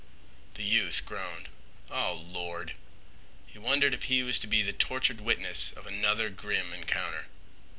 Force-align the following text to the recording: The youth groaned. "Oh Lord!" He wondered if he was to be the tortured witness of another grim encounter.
The 0.55 0.63
youth 0.63 1.05
groaned. 1.05 1.47
"Oh 1.91 2.13
Lord!" 2.13 2.73
He 3.45 3.59
wondered 3.59 3.93
if 3.93 4.05
he 4.05 4.23
was 4.23 4.39
to 4.39 4.47
be 4.47 4.63
the 4.63 4.73
tortured 4.73 5.21
witness 5.21 5.71
of 5.73 5.85
another 5.85 6.31
grim 6.31 6.73
encounter. 6.73 7.27